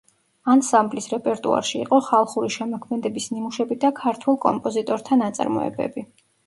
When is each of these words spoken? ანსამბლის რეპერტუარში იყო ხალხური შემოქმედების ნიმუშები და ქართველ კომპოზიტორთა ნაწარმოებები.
ანსამბლის 0.53 1.07
რეპერტუარში 1.11 1.77
იყო 1.83 1.99
ხალხური 2.07 2.51
შემოქმედების 2.57 3.31
ნიმუშები 3.35 3.81
და 3.85 3.95
ქართველ 4.05 4.45
კომპოზიტორთა 4.49 5.25
ნაწარმოებები. 5.27 6.11